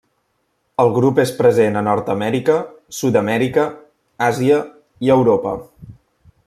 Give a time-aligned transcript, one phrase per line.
[0.83, 2.57] El grup és present a Nord-amèrica,
[3.01, 3.69] Sud-amèrica,
[4.31, 4.61] Àsia
[5.09, 5.57] i Europa.